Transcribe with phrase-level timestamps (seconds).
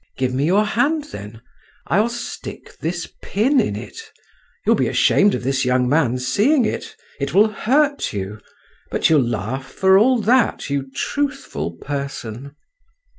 [0.17, 1.43] Give me your hand then;
[1.85, 3.99] I'll stick this pin in it,
[4.65, 8.39] you'll be ashamed of this young man's seeing it, it will hurt you,
[8.89, 12.55] but you'll laugh for all that, you truthful person."